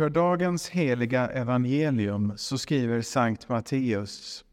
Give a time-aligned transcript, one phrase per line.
[0.00, 4.44] Långskördagens heliga evangelium så skriver Sankt Matteus.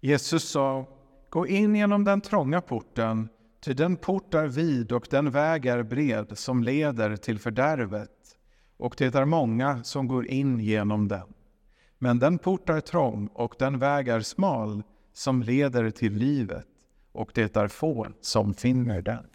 [0.00, 0.86] Jesus sa,
[1.30, 3.28] gå in genom den trånga porten,
[3.64, 8.38] ty den port är vid och den väg är bred som leder till fördärvet,
[8.76, 11.34] och det är många som går in genom den.
[11.98, 16.66] Men den port är trång och den väg är smal som leder till livet,
[17.12, 19.26] och det är få som finner den.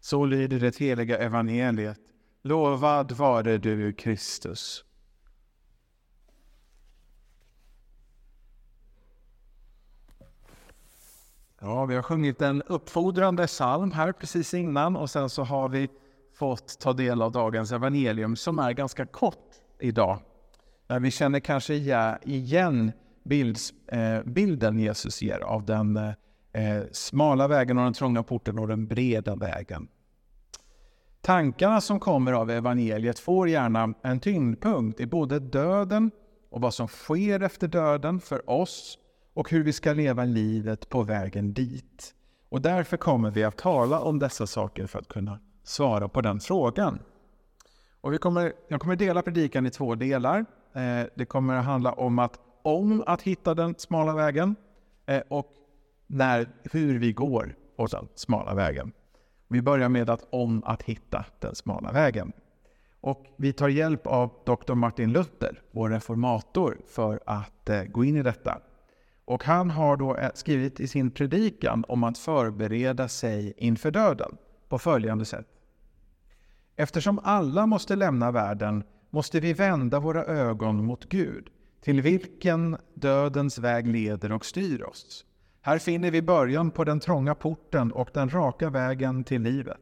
[0.00, 2.11] Så lyder det heliga evangeliet.
[2.44, 4.84] Lovad vare du, Kristus.
[11.60, 15.88] Ja, vi har sjungit en uppfordrande psalm här precis innan och sen så har vi
[16.34, 20.18] fått ta del av dagens evangelium som är ganska kort idag.
[21.00, 21.74] Vi känner kanske
[22.24, 22.92] igen
[23.24, 28.68] bilds, eh, bilden Jesus ger av den eh, smala vägen och den trånga porten och
[28.68, 29.88] den breda vägen.
[31.22, 36.10] Tankarna som kommer av evangeliet får gärna en tyngdpunkt i både döden
[36.50, 38.98] och vad som sker efter döden för oss
[39.34, 42.14] och hur vi ska leva livet på vägen dit.
[42.48, 46.40] Och därför kommer vi att tala om dessa saker för att kunna svara på den
[46.40, 46.98] frågan.
[48.00, 50.38] Och vi kommer, jag kommer dela predikan i två delar.
[50.72, 54.56] Eh, det kommer att handla om att, om att hitta den smala vägen
[55.06, 55.52] eh, och
[56.06, 58.92] när, hur vi går på den smala vägen.
[59.52, 62.32] Vi börjar med att om att hitta den smala vägen.
[63.00, 64.74] Och vi tar hjälp av Dr.
[64.74, 68.58] Martin Luther, vår reformator, för att eh, gå in i detta.
[69.24, 74.36] Och han har då eh, skrivit i sin predikan om att förbereda sig inför döden
[74.68, 75.46] på följande sätt.
[76.76, 81.48] Eftersom alla måste lämna världen måste vi vända våra ögon mot Gud,
[81.80, 85.24] till vilken dödens väg leder och styr oss.
[85.64, 89.76] Här finner vi början på den trånga porten och den raka vägen till livet.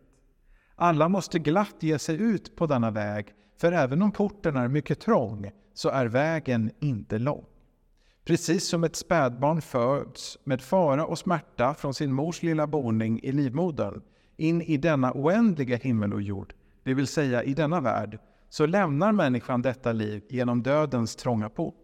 [0.75, 3.27] Alla måste glatt ge sig ut på denna väg,
[3.61, 7.45] för även om porten är mycket trång så är vägen inte lång.
[8.25, 13.33] Precis som ett spädbarn föds med fara och smärta från sin mors lilla boning i
[13.33, 14.03] livmodern
[14.37, 18.19] in i denna oändliga himmel och jord, det vill säga i denna värld,
[18.49, 21.75] så lämnar människan detta liv genom dödens trånga port.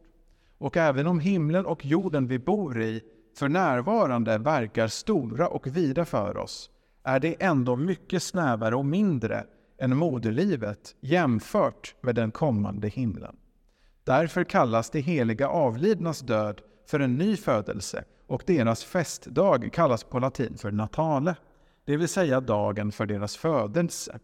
[0.59, 3.03] Och även om himlen och jorden vi bor i
[3.39, 6.71] för närvarande verkar stora och vida för oss,
[7.05, 9.45] är det ändå mycket snävare och mindre
[9.79, 13.37] än moderlivet jämfört med den kommande himlen.
[14.05, 20.19] Därför kallas de heliga avlidnas död för en ny födelse och deras festdag kallas på
[20.19, 21.37] latin för natale,
[21.85, 24.19] det vill säga dagen för deras födelse.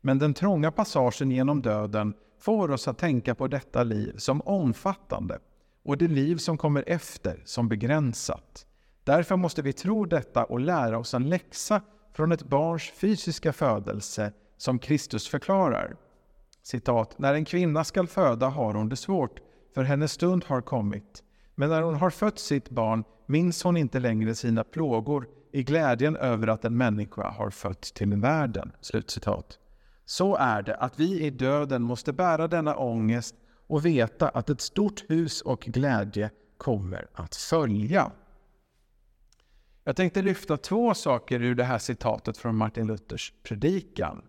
[0.00, 5.38] Men den trånga passagen genom döden får oss att tänka på detta liv som omfattande
[5.84, 8.66] och det liv som kommer efter som begränsat.
[9.04, 11.80] Därför måste vi tro detta och lära oss en läxa
[12.12, 15.96] från ett barns fysiska födelse som Kristus förklarar.
[16.62, 19.40] Citat, när en kvinna skall föda har hon det svårt,
[19.74, 21.22] för hennes stund har kommit.
[21.54, 26.16] Men när hon har fött sitt barn minns hon inte längre sina plågor i glädjen
[26.16, 28.72] över att en människa har fötts till världen.
[28.80, 29.58] Slutcitat.
[30.04, 33.34] Så är det att vi i döden måste bära denna ångest
[33.70, 38.12] och veta att ett stort hus och glädje kommer att följa.
[39.84, 44.22] Jag tänkte lyfta två saker ur det här citatet från Martin Luthers predikan.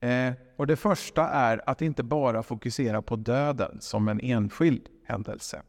[0.00, 5.62] Eh, och det första är att inte bara fokusera på döden som en enskild händelse.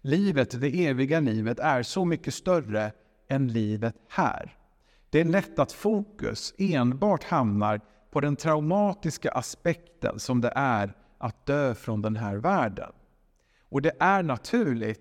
[0.00, 2.92] Livet, det eviga livet, är så mycket större
[3.28, 4.56] än livet här.
[5.10, 7.80] Det är lätt att fokus enbart hamnar
[8.10, 12.92] på den traumatiska aspekten som det är att dö från den här världen.
[13.68, 15.00] Och det är naturligt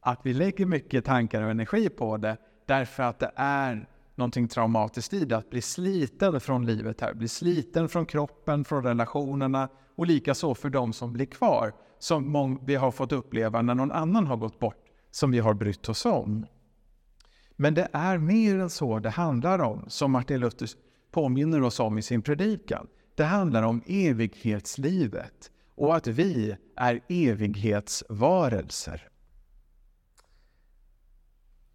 [0.00, 5.12] att vi lägger mycket tankar och energi på det därför att det är någonting traumatiskt
[5.12, 10.06] i det, att bli sliten från livet här, bli sliten från kroppen, från relationerna och
[10.06, 14.36] likaså för de som blir kvar, som vi har fått uppleva när någon annan har
[14.36, 16.46] gått bort, som vi har brytt oss om.
[17.56, 20.68] Men det är mer än så det handlar om, som Martin Luther
[21.10, 22.86] påminner oss om i sin predikan.
[23.14, 29.08] Det handlar om evighetslivet och att vi är evighetsvarelser.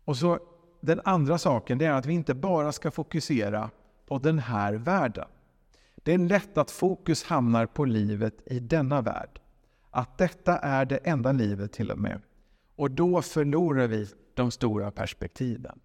[0.06, 0.40] Och så
[0.82, 3.70] Den andra saken är att vi inte bara ska fokusera
[4.08, 5.28] på den här världen.
[5.96, 9.40] Det är lätt att fokus hamnar på livet i denna värld.
[9.92, 12.22] Att detta är det enda livet till och med.
[12.76, 15.80] Och då förlorar vi de stora perspektiven.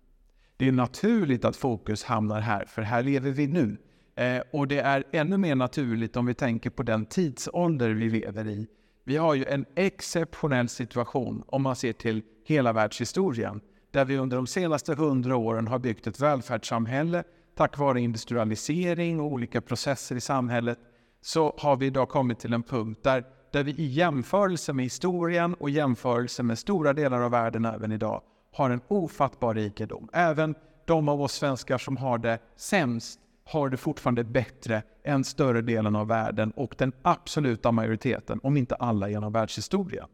[0.56, 3.76] Det är naturligt att fokus hamnar här, för här lever vi nu.
[4.20, 8.48] Eh, och det är ännu mer naturligt om vi tänker på den tidsålder vi lever
[8.48, 8.66] i.
[9.04, 14.36] Vi har ju en exceptionell situation om man ser till hela världshistorien, där vi under
[14.36, 17.24] de senaste hundra åren har byggt ett välfärdssamhälle
[17.56, 20.78] tack vare industrialisering och olika processer i samhället
[21.20, 25.54] så har vi idag kommit till en punkt där, där vi i jämförelse med historien
[25.54, 30.08] och jämförelse med stora delar av världen även idag har en ofattbar rikedom.
[30.12, 30.54] Även
[30.86, 33.20] de av oss svenskar som har det sämst
[33.50, 38.74] har det fortfarande bättre än större delen av världen och den absoluta majoriteten, om inte
[38.74, 40.06] alla genom världshistorien.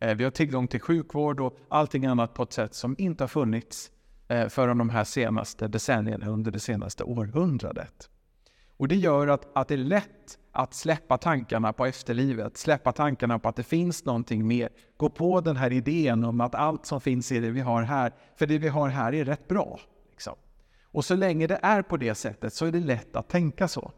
[0.00, 3.28] Eh, vi har tillgång till sjukvård och allting annat på ett sätt som inte har
[3.28, 3.90] funnits
[4.28, 8.10] eh, förrän de här senaste decennierna under det senaste århundradet.
[8.76, 13.38] Och det gör att, att det är lätt att släppa tankarna på efterlivet, släppa tankarna
[13.38, 14.68] på att det finns någonting mer.
[14.96, 18.12] Gå på den här idén om att allt som finns i det vi har här,
[18.36, 19.80] för det vi har här är rätt bra.
[20.10, 20.34] Liksom.
[20.94, 23.92] Och så länge det är på det sättet så är det lätt att tänka så.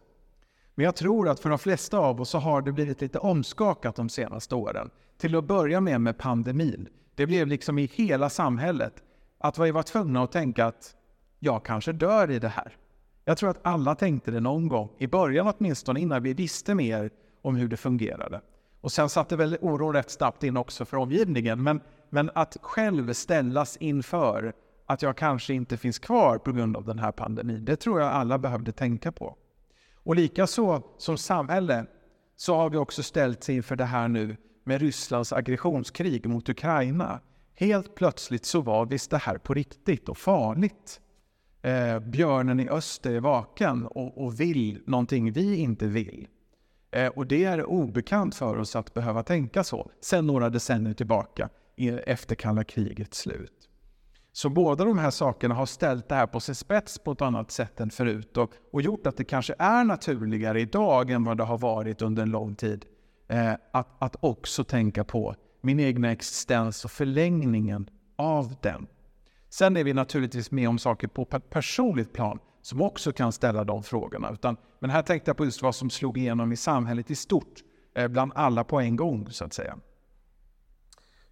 [0.75, 3.97] Men jag tror att för de flesta av oss så har det blivit lite omskakat
[3.97, 4.91] de senaste åren.
[5.19, 6.89] Till att börja med med pandemin.
[7.15, 9.03] Det blev liksom i hela samhället
[9.39, 10.95] att vi var tvungna att tänka att
[11.39, 12.77] jag kanske dör i det här.
[13.25, 17.11] Jag tror att alla tänkte det någon gång, i början åtminstone, innan vi visste mer
[17.43, 18.41] om hur det fungerade.
[18.81, 21.63] Och sen satte väl oron rätt snabbt in också för omgivningen.
[21.63, 24.53] Men, men att själv ställas inför
[24.87, 28.13] att jag kanske inte finns kvar på grund av den här pandemin, det tror jag
[28.13, 29.37] alla behövde tänka på.
[29.95, 31.87] Och likaså som samhälle
[32.37, 37.21] så har vi också ställts inför det här nu med Rysslands aggressionskrig mot Ukraina.
[37.55, 41.01] Helt plötsligt så var visst det här på riktigt och farligt.
[41.63, 46.29] Eh, björnen i öster är vaken och, och vill någonting vi inte vill.
[46.91, 51.49] Eh, och det är obekant för oss att behöva tänka så sen några decennier tillbaka
[52.07, 53.56] efter kalla krigets slut.
[54.37, 57.51] Så båda de här sakerna har ställt det här på sin spets på ett annat
[57.51, 61.45] sätt än förut och, och gjort att det kanske är naturligare idag än vad det
[61.45, 62.85] har varit under en lång tid
[63.29, 68.87] eh, att, att också tänka på min egna existens och förlängningen av den.
[69.49, 73.65] Sen är vi naturligtvis med om saker på ett personligt plan som också kan ställa
[73.65, 74.31] de frågorna.
[74.33, 77.61] Utan, men här tänkte jag på just vad som slog igenom i samhället i stort,
[77.95, 79.77] eh, bland alla på en gång så att säga.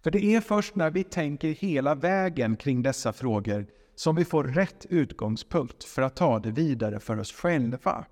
[0.05, 3.65] För det är först när vi tänker hela vägen kring dessa frågor
[3.95, 8.05] som vi får rätt utgångspunkt för att ta det vidare för oss själva.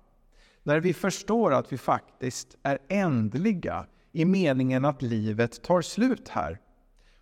[0.62, 6.60] När vi förstår att vi faktiskt är ändliga i meningen att livet tar slut här.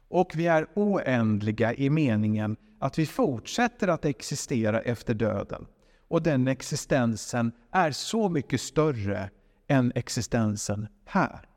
[0.08, 5.66] Och vi är oändliga i meningen att vi fortsätter att existera efter döden.
[6.08, 9.30] Och den existensen är så mycket större
[9.68, 11.51] än existensen här.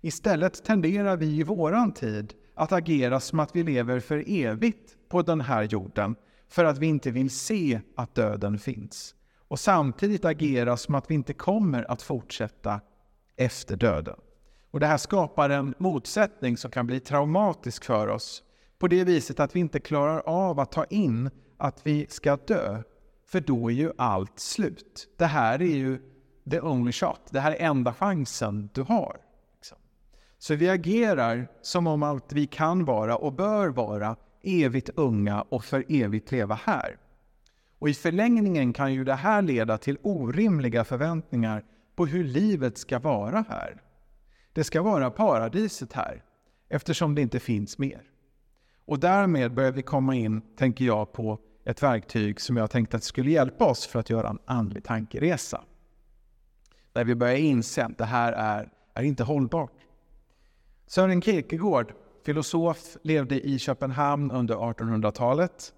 [0.00, 5.22] Istället tenderar vi i våran tid att agera som att vi lever för evigt på
[5.22, 6.16] den här jorden
[6.48, 9.14] för att vi inte vill se att döden finns.
[9.48, 12.80] Och samtidigt agera som att vi inte kommer att fortsätta
[13.36, 14.16] efter döden.
[14.70, 18.42] Och Det här skapar en motsättning som kan bli traumatisk för oss
[18.78, 22.82] på det viset att vi inte klarar av att ta in att vi ska dö.
[23.26, 25.08] För då är ju allt slut.
[25.16, 25.98] Det här är ju
[26.50, 27.20] the only shot.
[27.30, 29.16] Det här är enda chansen du har.
[30.42, 35.64] Så vi agerar som om allt vi kan vara och bör vara evigt unga och
[35.64, 36.96] för evigt leva här.
[37.78, 41.64] Och i förlängningen kan ju det här leda till orimliga förväntningar
[41.96, 43.82] på hur livet ska vara här.
[44.52, 46.22] Det ska vara paradiset här,
[46.68, 48.02] eftersom det inte finns mer.
[48.84, 53.04] Och därmed börjar vi komma in, tänker jag, på ett verktyg som jag tänkte att
[53.04, 55.64] skulle hjälpa oss för att göra en andlig tankeresa.
[56.92, 59.72] Där vi börjar inse att det här är, är inte hållbart.
[60.90, 61.92] Sören Kierkegaard,
[62.26, 65.72] filosof, levde i Köpenhamn under 1800-talet.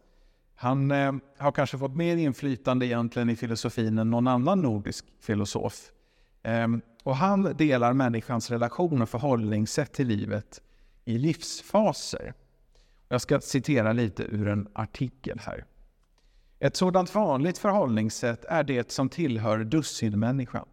[0.55, 5.91] Han eh, har kanske fått mer inflytande egentligen i filosofin än någon annan nordisk filosof.
[6.43, 6.69] Eh,
[7.03, 10.61] och han delar människans relation och förhållningssätt till livet
[11.05, 12.35] i livsfaser.
[13.09, 15.65] Jag ska citera lite ur en artikel här.
[16.59, 20.67] Ett sådant vanligt förhållningssätt är det som tillhör dussinmänniskan.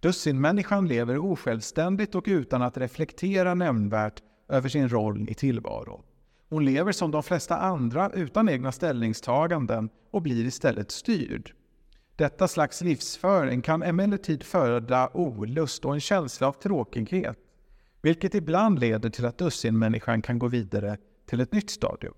[0.00, 6.02] Dussinmänniskan lever osjälvständigt och utan att reflektera nämnvärt över sin roll i tillvaron.
[6.48, 11.52] Hon lever som de flesta andra utan egna ställningstaganden och blir istället styrd.
[12.16, 17.38] Detta slags livsföring kan emellertid föda olust och en känsla av tråkighet,
[18.02, 22.14] vilket ibland leder till att dussinmänniskan kan gå vidare till ett nytt stadium.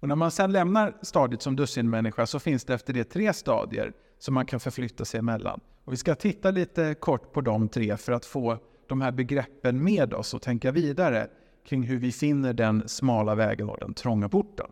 [0.00, 3.92] Och när man sedan lämnar stadiet som dussinmänniska så finns det efter det tre stadier
[4.18, 5.60] som man kan förflytta sig emellan.
[5.84, 9.84] Och vi ska titta lite kort på de tre för att få de här begreppen
[9.84, 11.28] med oss och tänka vidare
[11.68, 14.66] kring hur vi finner den smala vägen och den trånga porten.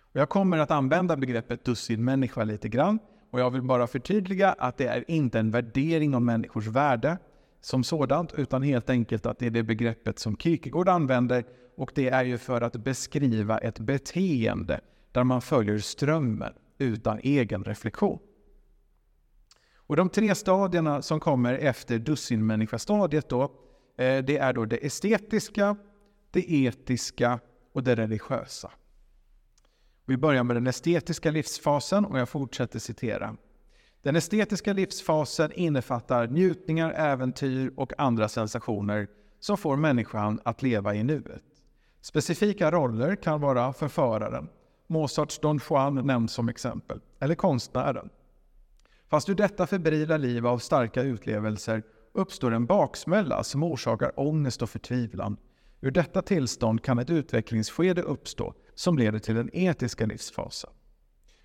[0.00, 2.98] Och jag kommer att använda begreppet dussinmänniska lite grann
[3.30, 7.18] och jag vill bara förtydliga att det är inte en värdering av människors värde
[7.60, 11.44] som sådant utan helt enkelt att det är det begreppet som Kierkegaard använder
[11.76, 14.80] och det är ju för att beskriva ett beteende
[15.12, 18.18] där man följer strömmen utan egen reflektion.
[19.90, 23.42] Och de tre stadierna som kommer efter dussinmänniskastadiet då,
[23.98, 25.76] eh, det är då det estetiska,
[26.30, 27.40] det etiska
[27.72, 28.70] och det religiösa.
[30.06, 33.36] Vi börjar med den estetiska livsfasen och jag fortsätter citera.
[34.02, 39.08] Den estetiska livsfasen innefattar njutningar, äventyr och andra sensationer
[39.40, 41.42] som får människan att leva i nuet.
[42.00, 44.48] Specifika roller kan vara förföraren,
[44.86, 48.10] Mozarts Don Juan nämns som exempel, eller konstnären.
[49.10, 54.70] Fast ur detta febrila liv av starka utlevelser uppstår en baksmälla som orsakar ångest och
[54.70, 55.36] förtvivlan.
[55.80, 60.70] Ur detta tillstånd kan ett utvecklingsskede uppstå som leder till den etiska livsfasen.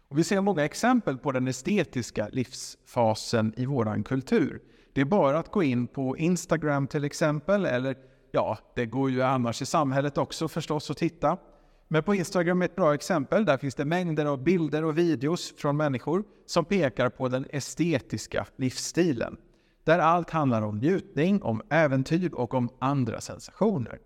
[0.08, 4.62] Och vi ser många exempel på den estetiska livsfasen i vår kultur.
[4.94, 7.96] Det är bara att gå in på Instagram till exempel, eller
[8.32, 11.38] ja, det går ju annars i samhället också förstås att titta.
[11.88, 13.46] Men på Instagram är ett bra exempel.
[13.46, 18.46] Där finns det mängder av bilder och videos från människor som pekar på den estetiska
[18.56, 19.38] livsstilen.
[19.84, 24.00] Där allt handlar om njutning, om äventyr och om andra sensationer.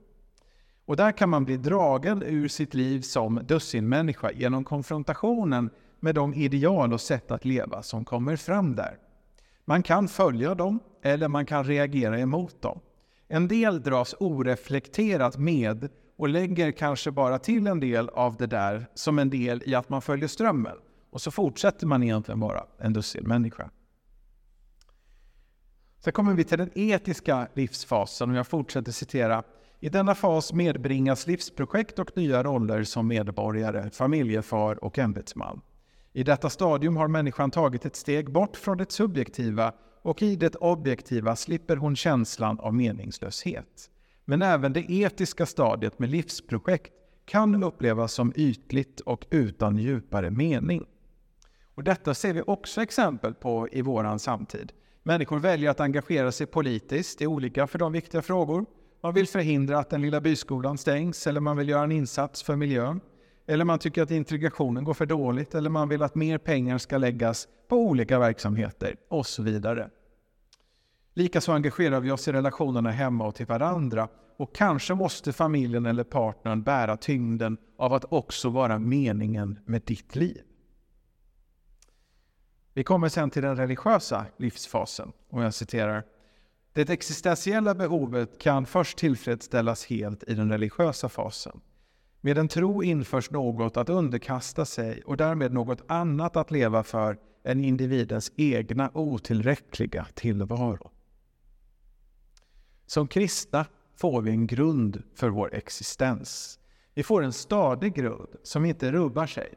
[0.86, 5.70] Och där kan man bli dragen ur sitt liv som dussinmänniska genom konfrontationen
[6.00, 8.98] med de ideal och sätt att leva som kommer fram där.
[9.66, 12.80] Man kan följa dem eller man kan reagera emot dem.
[13.28, 15.90] En del dras oreflekterat med
[16.20, 19.90] och lägger kanske bara till en del av det där som en del i att
[19.90, 20.78] man följer strömmen.
[21.10, 23.70] Och så fortsätter man egentligen vara en dussinmänniska.
[26.00, 29.44] Sen kommer vi till den etiska livsfasen och jag fortsätter citera.
[29.80, 35.62] I denna fas medbringas livsprojekt och nya roller som medborgare, familjefar och ämbetsman.
[36.14, 40.56] I detta stadium har människan tagit ett steg bort från det subjektiva och i det
[40.56, 43.90] objektiva slipper hon känslan av meningslöshet.
[44.30, 46.94] Men även det etiska stadiet med livsprojekt
[47.26, 50.86] kan upplevas som ytligt och utan djupare mening.
[51.76, 54.72] Och detta ser vi också exempel på i vår samtid.
[55.04, 58.66] Människor väljer att engagera sig politiskt i olika för dem viktiga frågor.
[59.02, 62.56] Man vill förhindra att den lilla byskolan stängs eller man vill göra en insats för
[62.56, 63.02] miljön.
[63.48, 66.98] Eller man tycker att integrationen går för dåligt eller man vill att mer pengar ska
[66.98, 69.90] läggas på olika verksamheter och så vidare.
[71.20, 74.08] Likaså engagerar vi oss i relationerna hemma och till varandra
[74.38, 80.16] och kanske måste familjen eller partnern bära tyngden av att också vara meningen med ditt
[80.16, 80.42] liv.
[82.74, 86.04] Vi kommer sen till den religiösa livsfasen och jag citerar.
[86.74, 91.62] Det existentiella behovet kan först tillfredsställas helt i den religiösa fasen.
[92.22, 97.18] Med en tro införs något att underkasta sig och därmed något annat att leva för
[97.44, 100.92] än individens egna otillräckliga tillvaro.
[102.90, 103.66] Som kristna
[103.96, 106.60] får vi en grund för vår existens.
[106.94, 109.54] Vi får en stadig grund som inte rubbar sig.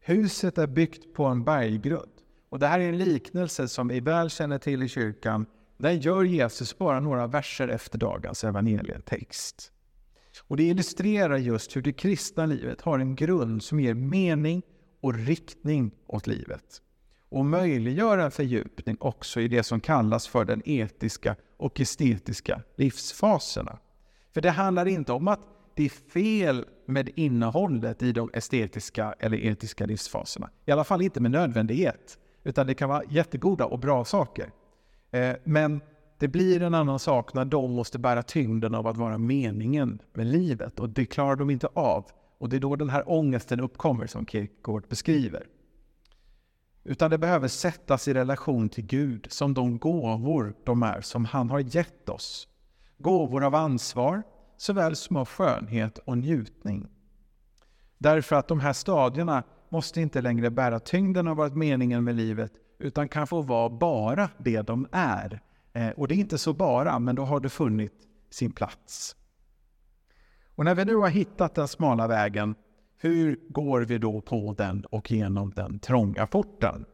[0.00, 2.10] Huset är byggt på en berggrund.
[2.48, 5.46] Och det här är en liknelse som vi väl känner till i kyrkan.
[5.78, 9.72] Den gör Jesus bara några verser efter dagens evangelietext.
[10.48, 14.62] Och det illustrerar just hur det kristna livet har en grund som ger mening
[15.00, 16.82] och riktning åt livet.
[17.32, 23.78] Och möjliggör en fördjupning också i det som kallas för den etiska och estetiska livsfaserna.
[24.34, 25.40] För det handlar inte om att
[25.74, 30.50] det är fel med innehållet i de estetiska eller etiska livsfaserna.
[30.66, 32.18] I alla fall inte med nödvändighet.
[32.44, 34.50] Utan det kan vara jättegoda och bra saker.
[35.10, 35.80] Eh, men
[36.18, 40.26] det blir en annan sak när de måste bära tyngden av att vara meningen med
[40.26, 40.80] livet.
[40.80, 42.04] Och det klarar de inte av.
[42.38, 45.46] Och det är då den här ångesten uppkommer som Kierkegaard beskriver.
[46.84, 51.50] Utan det behöver sättas i relation till Gud som de gåvor de är som han
[51.50, 52.48] har gett oss.
[52.98, 54.22] Gåvor av ansvar
[54.56, 56.88] såväl som av skönhet och njutning.
[57.98, 62.52] Därför att de här stadierna måste inte längre bära tyngden av vad meningen med livet
[62.78, 65.40] utan kan få vara bara det de är.
[65.72, 69.16] Eh, och det är inte så bara, men då har det funnit sin plats.
[70.54, 72.54] Och när vi nu har hittat den smala vägen
[73.02, 76.84] hur går vi då på den och genom den trånga porten?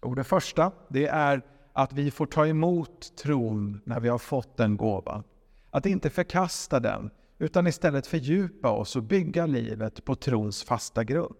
[0.00, 4.56] Och det första, det är att vi får ta emot tron när vi har fått
[4.56, 5.24] den gåvan.
[5.70, 11.34] Att inte förkasta den, utan istället fördjupa oss och bygga livet på trons fasta grund.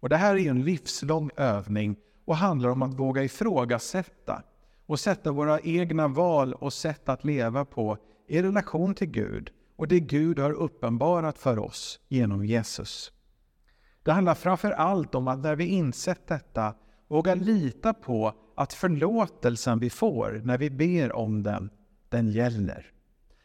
[0.00, 4.42] Och det här är en livslång övning och handlar om att våga ifrågasätta
[4.86, 7.98] och sätta våra egna val och sätt att leva på
[8.28, 9.50] i relation till Gud
[9.82, 13.12] och det Gud har uppenbarat för oss genom Jesus.
[14.02, 16.74] Det handlar framför allt om att när vi insett detta
[17.08, 21.70] våga lita på att förlåtelsen vi får när vi ber om den,
[22.08, 22.92] den gäller.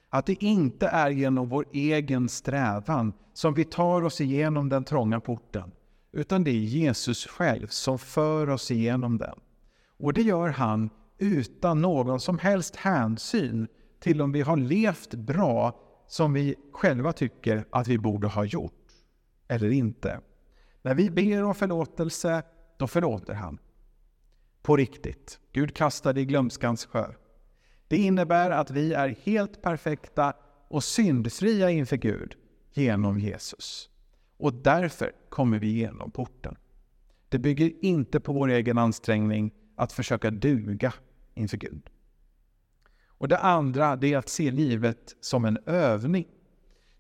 [0.10, 5.20] Att det inte är genom vår egen strävan som vi tar oss igenom den trånga
[5.20, 5.72] porten,
[6.12, 9.40] utan det är Jesus själv som för oss igenom den.
[10.00, 13.68] Och det gör han utan någon som helst hänsyn
[14.00, 18.74] till om vi har levt bra som vi själva tycker att vi borde ha gjort
[19.48, 20.20] eller inte.
[20.82, 22.44] När vi ber om förlåtelse,
[22.78, 23.60] då förlåter han.
[24.62, 25.40] På riktigt.
[25.52, 27.14] Gud kastade i glömskans sjö.
[27.88, 30.34] Det innebär att vi är helt perfekta
[30.68, 32.36] och syndfria inför Gud
[32.74, 33.90] genom Jesus.
[34.38, 36.56] Och därför kommer vi genom porten.
[37.30, 40.94] Det bygger inte på vår egen ansträngning att försöka duga
[41.34, 41.90] inför Gud.
[43.18, 46.28] Och det andra det är att se livet som en övning.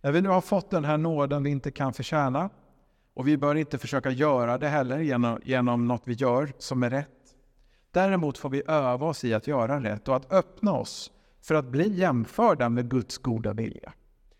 [0.01, 2.49] När vi nu har fått den här nåden vi inte kan förtjäna
[3.13, 6.89] och vi bör inte försöka göra det heller genom, genom något vi gör som är
[6.89, 7.09] rätt.
[7.91, 11.65] Däremot får vi öva oss i att göra rätt och att öppna oss för att
[11.65, 13.93] bli jämförda med Guds goda vilja.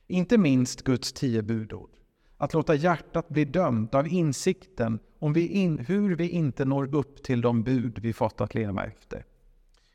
[0.07, 1.89] Inte minst Guds tio budord.
[2.37, 7.23] Att låta hjärtat bli dömt av insikten om vi in, hur vi inte når upp
[7.23, 9.25] till de bud vi fått att leva efter.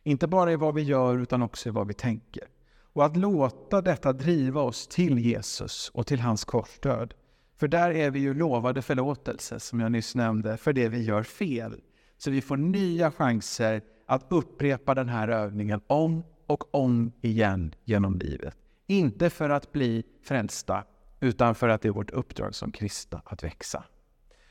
[0.05, 2.45] Inte bara i vad vi gör utan också i vad vi tänker.
[2.93, 7.15] Och att låta detta driva oss till Jesus och till hans korsdöd.
[7.57, 11.23] För där är vi ju lovade förlåtelse, som jag nyss nämnde, för det vi gör
[11.23, 11.81] fel.
[12.19, 18.19] Så vi får nya chanser att upprepa den här övningen om och om igen genom
[18.19, 18.57] livet.
[18.87, 20.85] Inte för att bli frälsta,
[21.21, 23.85] utan för att det är vårt uppdrag som kristna att växa.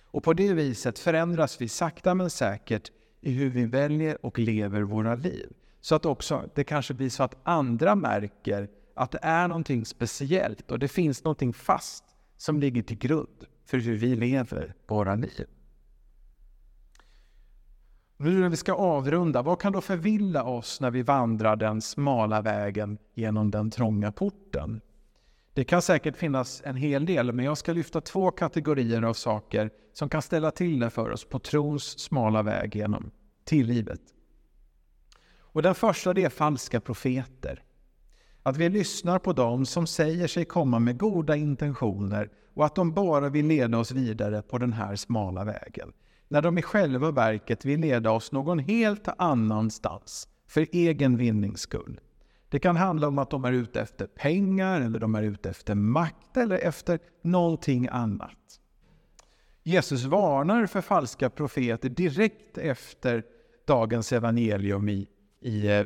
[0.03, 4.81] Och på det viset förändras vi sakta men säkert i hur vi väljer och lever
[4.81, 5.53] våra liv.
[5.81, 10.71] Så att också det kanske blir så att andra märker att det är någonting speciellt
[10.71, 12.03] och det finns någonting fast
[12.37, 15.45] som ligger till grund för hur vi lever våra liv.
[18.17, 22.41] Nu när vi ska avrunda, vad kan då förvilla oss när vi vandrar den smala
[22.41, 24.81] vägen genom den trånga porten?
[25.53, 29.69] Det kan säkert finnas en hel del, men jag ska lyfta två kategorier av saker
[29.93, 33.11] som kan ställa till det för oss på trons smala väg genom
[33.45, 34.01] till livet.
[35.39, 37.63] Och den första det är falska profeter.
[38.43, 42.93] Att vi lyssnar på dem som säger sig komma med goda intentioner och att de
[42.93, 45.93] bara vill leda oss vidare på den här smala vägen.
[46.27, 51.99] När de i själva verket vill leda oss någon helt annanstans för egen vinnings skull.
[52.51, 55.75] Det kan handla om att de är ute efter pengar, eller de är ute efter
[55.75, 58.59] makt eller efter någonting annat.
[59.63, 63.23] Jesus varnar för falska profeter direkt efter
[63.67, 65.07] dagens evangelium i,
[65.41, 65.85] i, eh,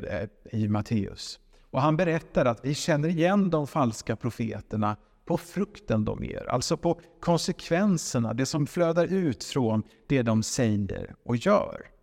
[0.52, 1.40] i Matteus.
[1.70, 6.76] Och han berättar att vi känner igen de falska profeterna på frukten de ger, alltså
[6.76, 11.95] på konsekvenserna, det som flödar ut från det de säger och gör.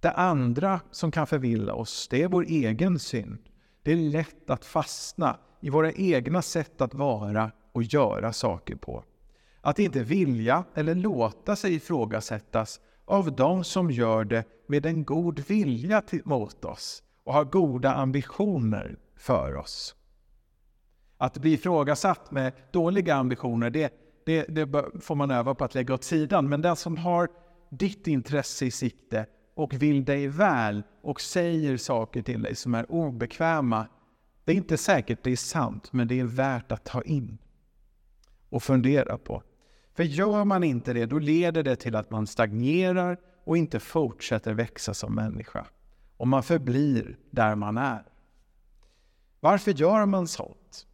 [0.00, 3.38] Det andra som kan förvilla oss, det är vår egen synd.
[3.82, 9.04] Det är lätt att fastna i våra egna sätt att vara och göra saker på.
[9.60, 15.40] Att inte vilja eller låta sig ifrågasättas av de som gör det med en god
[15.40, 19.94] vilja mot oss och har goda ambitioner för oss.
[21.16, 23.92] Att bli ifrågasatt med dåliga ambitioner, det,
[24.26, 26.48] det, det får man öva på att lägga åt sidan.
[26.48, 27.28] Men den som har
[27.70, 29.26] ditt intresse i sikte
[29.58, 33.86] och vill dig väl och säger saker till dig som är obekväma.
[34.44, 37.38] Det är inte säkert det är sant, men det är värt att ta in
[38.48, 39.42] och fundera på.
[39.94, 44.54] För gör man inte det, då leder det till att man stagnerar och inte fortsätter
[44.54, 45.66] växa som människa.
[46.16, 48.02] Och man förblir där man är.
[49.40, 50.86] Varför gör man sånt?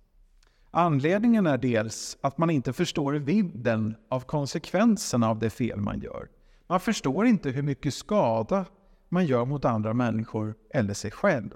[0.71, 6.29] Anledningen är dels att man inte förstår vidden av konsekvenserna av det fel man gör.
[6.75, 8.65] Man förstår inte hur mycket skada
[9.09, 11.51] man gör mot andra människor eller sig själv.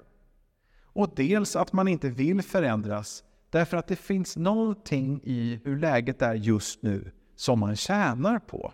[0.83, 6.21] Och dels att man inte vill förändras därför att det finns någonting i hur läget
[6.21, 8.73] är just nu som man tjänar på.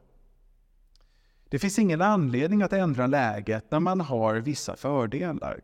[1.50, 5.62] Det finns ingen anledning att ändra läget när man har vissa fördelar.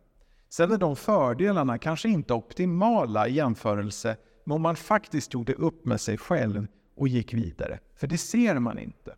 [0.50, 5.86] Sen är de fördelarna kanske inte optimala i jämförelse med om man faktiskt gjorde upp
[5.86, 7.80] med sig själv och gick vidare.
[7.96, 9.16] För det ser man inte.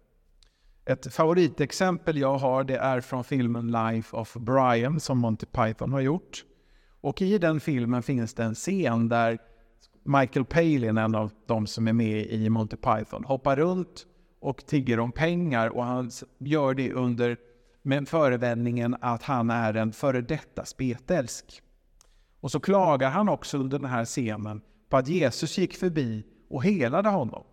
[0.86, 6.02] Ett favoritexempel jag har det är från filmen Life of Brian som Monty Python har
[6.02, 6.46] gjort.
[7.02, 9.38] Och i den filmen finns det en scen där
[10.04, 14.06] Michael Palin, en av de som är med i Monty Python, hoppar runt
[14.40, 17.38] och tigger om pengar och han gör det under
[17.82, 21.62] med förevändningen att han är en före detta spetälsk.
[22.40, 26.64] Och så klagar han också under den här scenen på att Jesus gick förbi och
[26.64, 27.44] helade honom.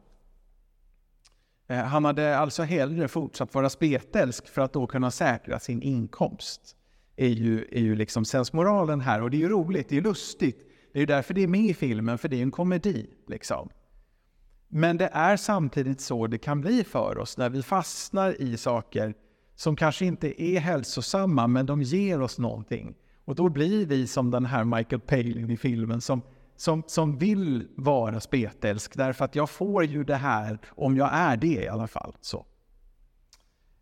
[1.70, 6.76] Eh, han hade alltså hellre fortsatt vara spetälsk för att då kunna säkra sin inkomst.
[7.16, 10.58] är ju, är ju liksom sensmoralen här och det är ju roligt, det är lustigt.
[10.92, 13.10] Det är ju därför det är med i filmen, för det är en komedi.
[13.28, 13.68] Liksom.
[14.68, 19.14] Men det är samtidigt så det kan bli för oss när vi fastnar i saker
[19.54, 22.94] som kanske inte är hälsosamma, men de ger oss någonting.
[23.24, 26.22] Och då blir vi som den här Michael Palin i filmen som,
[26.60, 31.36] som, som vill vara spetälsk därför att jag får ju det här om jag är
[31.36, 32.16] det i alla fall.
[32.20, 32.46] Så,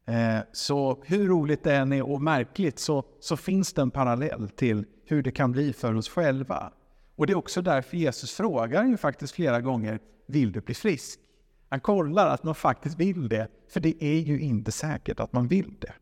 [0.06, 4.48] eh, så hur roligt det än är och märkligt så, så finns det en parallell
[4.48, 6.72] till hur det kan bli för oss själva.
[7.16, 11.20] Och det är också därför Jesus frågar ju faktiskt flera gånger, vill du bli frisk?
[11.68, 15.48] Han kollar att man faktiskt vill det, för det är ju inte säkert att man
[15.48, 15.92] vill det.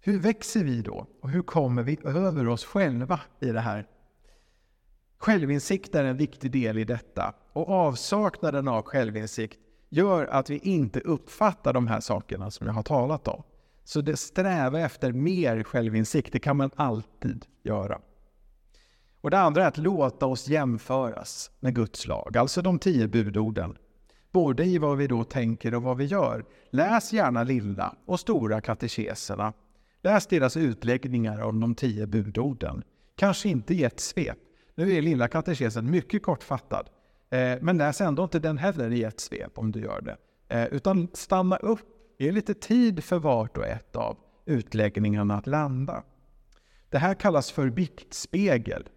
[0.00, 1.06] Hur växer vi då?
[1.20, 3.86] Och hur kommer vi över oss själva i det här?
[5.24, 9.58] Självinsikt är en viktig del i detta och avsaknaden av självinsikt
[9.88, 13.42] gör att vi inte uppfattar de här sakerna som jag har talat om.
[13.84, 18.00] Så det sträva efter mer självinsikt, det kan man alltid göra.
[19.20, 23.76] Och det andra är att låta oss jämföras med Guds lag, alltså de tio budorden.
[24.32, 26.44] Både i vad vi då tänker och vad vi gör.
[26.70, 29.52] Läs gärna lilla och stora katekeserna.
[30.02, 32.82] Läs deras utläggningar om de tio budorden.
[33.16, 34.38] Kanske inte i ett svep.
[34.74, 36.90] Nu är lilla katekesen mycket kortfattad.
[37.30, 40.16] Eh, men läs ändå inte den heller i ett svep om du gör det.
[40.48, 41.80] Eh, utan stanna upp,
[42.18, 46.02] ge lite tid för vart och ett av utläggningarna att landa.
[46.88, 48.88] Det här kallas för biktspegel.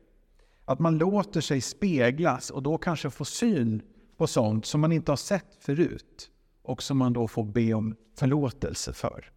[0.66, 3.82] Att man låter sig speglas och då kanske få syn
[4.18, 6.30] på sånt som man inte har sett förut
[6.62, 9.32] och som man då får be om förlåtelse för.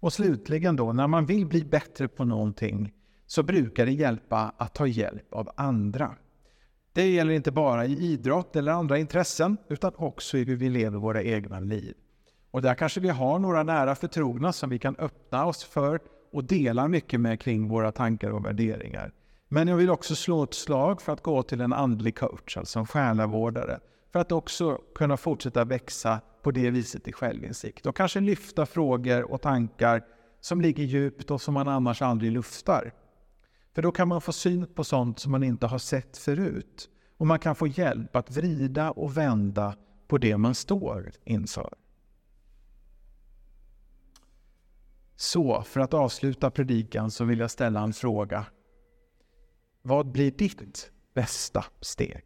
[0.00, 2.92] Och slutligen då, när man vill bli bättre på någonting
[3.26, 6.14] så brukar det hjälpa att ta hjälp av andra.
[6.92, 10.98] Det gäller inte bara i idrott eller andra intressen utan också i hur vi lever
[10.98, 11.94] våra egna liv.
[12.50, 16.00] Och där kanske vi har några nära förtrogna som vi kan öppna oss för
[16.32, 19.12] och dela mycket med kring våra tankar och värderingar.
[19.48, 22.78] Men jag vill också slå ett slag för att gå till en andlig coach, alltså
[22.78, 23.80] en själavårdare,
[24.12, 29.32] för att också kunna fortsätta växa på det viset i självinsikt och kanske lyfta frågor
[29.32, 30.04] och tankar
[30.40, 32.92] som ligger djupt och som man annars aldrig luftar.
[33.76, 37.26] För då kan man få syn på sånt som man inte har sett förut och
[37.26, 39.76] man kan få hjälp att vrida och vända
[40.08, 41.74] på det man står inför.
[45.16, 48.46] Så, för att avsluta predikan så vill jag ställa en fråga
[49.82, 52.25] vad blir ditt bästa steg?